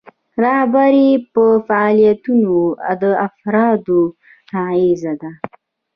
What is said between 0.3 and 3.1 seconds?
رهبري په فعالیتونو د